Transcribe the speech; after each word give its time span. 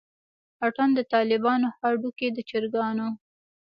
اتڼ 0.65 0.87
دطالبانو 0.99 1.67
هډوکے 1.79 2.27
دچرګانو 2.37 3.07